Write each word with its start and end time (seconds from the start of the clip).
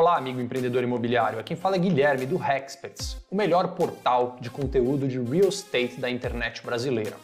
Olá, 0.00 0.16
amigo 0.16 0.40
empreendedor 0.40 0.82
imobiliário. 0.82 1.38
Aqui 1.38 1.54
fala 1.54 1.76
é 1.76 1.78
Guilherme 1.78 2.24
do 2.24 2.42
Hexperts, 2.42 3.18
o 3.30 3.36
melhor 3.36 3.74
portal 3.74 4.38
de 4.40 4.48
conteúdo 4.48 5.06
de 5.06 5.20
real 5.20 5.50
estate 5.50 6.00
da 6.00 6.08
internet 6.08 6.64
brasileira. 6.64 7.18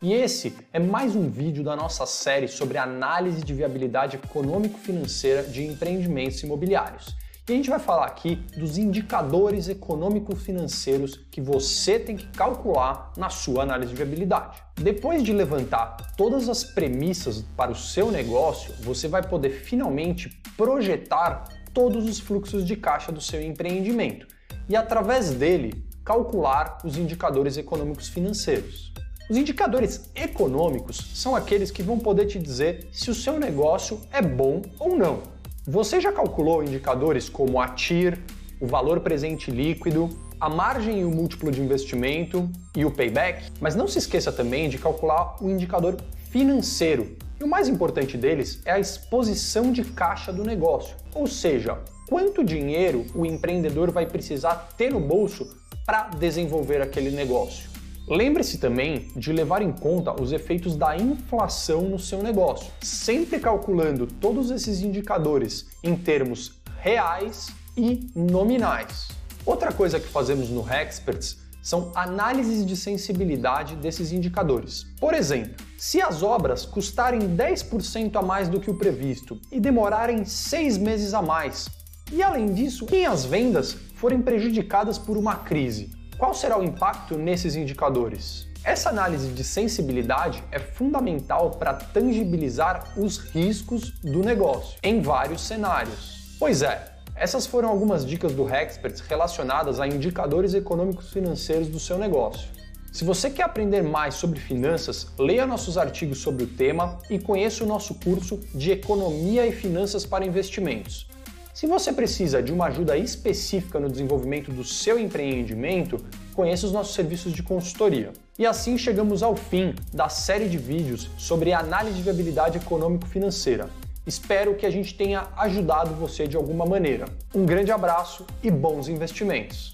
E 0.00 0.14
esse 0.14 0.56
é 0.72 0.78
mais 0.78 1.14
um 1.14 1.28
vídeo 1.28 1.62
da 1.62 1.76
nossa 1.76 2.06
série 2.06 2.48
sobre 2.48 2.78
análise 2.78 3.44
de 3.44 3.52
viabilidade 3.52 4.16
econômico-financeira 4.16 5.42
de 5.42 5.62
empreendimentos 5.62 6.42
imobiliários. 6.42 7.14
E 7.46 7.52
a 7.52 7.54
gente 7.54 7.68
vai 7.68 7.78
falar 7.78 8.06
aqui 8.06 8.36
dos 8.56 8.78
indicadores 8.78 9.68
econômico-financeiros 9.68 11.20
que 11.30 11.40
você 11.42 11.98
tem 11.98 12.16
que 12.16 12.28
calcular 12.28 13.12
na 13.14 13.28
sua 13.28 13.64
análise 13.64 13.90
de 13.90 13.96
viabilidade. 13.96 14.62
Depois 14.76 15.22
de 15.22 15.34
levantar 15.34 16.14
todas 16.16 16.48
as 16.48 16.64
premissas 16.64 17.44
para 17.54 17.70
o 17.70 17.76
seu 17.76 18.10
negócio, 18.10 18.72
você 18.80 19.06
vai 19.06 19.22
poder 19.22 19.50
finalmente 19.50 20.30
projetar 20.56 21.44
todos 21.72 22.08
os 22.08 22.18
fluxos 22.18 22.64
de 22.64 22.76
caixa 22.76 23.10
do 23.10 23.20
seu 23.20 23.42
empreendimento 23.42 24.26
e, 24.68 24.76
através 24.76 25.30
dele, 25.30 25.84
calcular 26.04 26.78
os 26.84 26.96
indicadores 26.96 27.56
econômicos 27.56 28.08
financeiros. 28.08 28.92
Os 29.30 29.36
indicadores 29.36 30.10
econômicos 30.14 30.96
são 31.14 31.34
aqueles 31.34 31.70
que 31.70 31.82
vão 31.82 31.98
poder 31.98 32.26
te 32.26 32.38
dizer 32.38 32.88
se 32.92 33.10
o 33.10 33.14
seu 33.14 33.38
negócio 33.38 34.00
é 34.12 34.20
bom 34.20 34.62
ou 34.78 34.96
não. 34.96 35.22
Você 35.66 36.00
já 36.00 36.12
calculou 36.12 36.62
indicadores 36.62 37.28
como 37.28 37.60
a 37.60 37.68
TIR, 37.68 38.18
o 38.60 38.66
valor 38.66 39.00
presente 39.00 39.50
líquido, 39.50 40.10
a 40.40 40.48
margem 40.48 41.00
e 41.00 41.04
o 41.04 41.10
múltiplo 41.10 41.52
de 41.52 41.60
investimento 41.60 42.50
e 42.76 42.84
o 42.84 42.90
payback? 42.90 43.52
Mas 43.60 43.76
não 43.76 43.86
se 43.86 43.98
esqueça 43.98 44.32
também 44.32 44.68
de 44.68 44.76
calcular 44.76 45.36
o 45.40 45.48
indicador 45.48 45.96
financeiro. 46.30 47.16
E 47.42 47.44
o 47.44 47.48
mais 47.48 47.66
importante 47.66 48.16
deles 48.16 48.60
é 48.64 48.70
a 48.70 48.78
exposição 48.78 49.72
de 49.72 49.82
caixa 49.82 50.32
do 50.32 50.44
negócio, 50.44 50.94
ou 51.12 51.26
seja, 51.26 51.76
quanto 52.08 52.44
dinheiro 52.44 53.04
o 53.16 53.26
empreendedor 53.26 53.90
vai 53.90 54.06
precisar 54.06 54.68
ter 54.78 54.92
no 54.92 55.00
bolso 55.00 55.52
para 55.84 56.04
desenvolver 56.10 56.80
aquele 56.80 57.10
negócio. 57.10 57.68
Lembre-se 58.06 58.58
também 58.58 59.08
de 59.16 59.32
levar 59.32 59.60
em 59.60 59.72
conta 59.72 60.14
os 60.22 60.30
efeitos 60.30 60.76
da 60.76 60.96
inflação 60.96 61.82
no 61.82 61.98
seu 61.98 62.22
negócio, 62.22 62.70
sempre 62.80 63.40
calculando 63.40 64.06
todos 64.06 64.52
esses 64.52 64.80
indicadores 64.80 65.66
em 65.82 65.96
termos 65.96 66.62
reais 66.78 67.48
e 67.76 68.08
nominais. 68.14 69.08
Outra 69.44 69.72
coisa 69.72 69.98
que 69.98 70.06
fazemos 70.06 70.48
no 70.48 70.64
Hexperts 70.72 71.38
são 71.62 71.92
análises 71.94 72.66
de 72.66 72.76
sensibilidade 72.76 73.76
desses 73.76 74.12
indicadores. 74.12 74.84
Por 75.00 75.14
exemplo, 75.14 75.64
se 75.78 76.02
as 76.02 76.22
obras 76.22 76.66
custarem 76.66 77.20
10% 77.36 78.16
a 78.16 78.22
mais 78.22 78.48
do 78.48 78.60
que 78.60 78.70
o 78.70 78.74
previsto 78.74 79.40
e 79.50 79.60
demorarem 79.60 80.24
seis 80.24 80.76
meses 80.76 81.14
a 81.14 81.22
mais, 81.22 81.68
e 82.12 82.22
além 82.22 82.52
disso, 82.52 82.86
em 82.92 83.06
as 83.06 83.24
vendas 83.24 83.76
forem 83.94 84.20
prejudicadas 84.20 84.98
por 84.98 85.16
uma 85.16 85.36
crise, 85.36 85.90
qual 86.18 86.34
será 86.34 86.58
o 86.58 86.64
impacto 86.64 87.16
nesses 87.16 87.56
indicadores? 87.56 88.46
Essa 88.64 88.90
análise 88.90 89.28
de 89.32 89.42
sensibilidade 89.42 90.42
é 90.52 90.58
fundamental 90.58 91.52
para 91.52 91.74
tangibilizar 91.74 92.96
os 92.96 93.18
riscos 93.18 93.90
do 94.00 94.20
negócio 94.20 94.78
em 94.82 95.00
vários 95.00 95.42
cenários. 95.42 96.36
Pois 96.38 96.62
é, 96.62 96.92
essas 97.22 97.46
foram 97.46 97.68
algumas 97.68 98.04
dicas 98.04 98.32
do 98.32 98.52
Hexperts 98.52 99.00
relacionadas 99.02 99.78
a 99.78 99.86
indicadores 99.86 100.54
econômicos 100.54 101.12
financeiros 101.12 101.68
do 101.68 101.78
seu 101.78 101.96
negócio. 101.96 102.48
Se 102.90 103.04
você 103.04 103.30
quer 103.30 103.44
aprender 103.44 103.80
mais 103.80 104.16
sobre 104.16 104.40
finanças, 104.40 105.06
leia 105.16 105.46
nossos 105.46 105.78
artigos 105.78 106.18
sobre 106.18 106.42
o 106.42 106.46
tema 106.48 106.98
e 107.08 107.20
conheça 107.20 107.62
o 107.62 107.66
nosso 107.66 107.94
curso 107.94 108.40
de 108.52 108.72
Economia 108.72 109.46
e 109.46 109.52
Finanças 109.52 110.04
para 110.04 110.26
Investimentos. 110.26 111.06
Se 111.54 111.64
você 111.64 111.92
precisa 111.92 112.42
de 112.42 112.52
uma 112.52 112.66
ajuda 112.66 112.96
específica 112.96 113.78
no 113.78 113.88
desenvolvimento 113.88 114.50
do 114.50 114.64
seu 114.64 114.98
empreendimento, 114.98 116.04
conheça 116.34 116.66
os 116.66 116.72
nossos 116.72 116.92
serviços 116.92 117.32
de 117.32 117.44
consultoria. 117.44 118.12
E 118.36 118.44
assim 118.44 118.76
chegamos 118.76 119.22
ao 119.22 119.36
fim 119.36 119.76
da 119.94 120.08
série 120.08 120.48
de 120.48 120.58
vídeos 120.58 121.08
sobre 121.16 121.52
análise 121.52 121.98
de 121.98 122.02
viabilidade 122.02 122.58
econômico-financeira. 122.58 123.70
Espero 124.04 124.56
que 124.56 124.66
a 124.66 124.70
gente 124.70 124.94
tenha 124.94 125.28
ajudado 125.36 125.94
você 125.94 126.26
de 126.26 126.36
alguma 126.36 126.66
maneira. 126.66 127.06
Um 127.32 127.46
grande 127.46 127.70
abraço 127.70 128.26
e 128.42 128.50
bons 128.50 128.88
investimentos! 128.88 129.70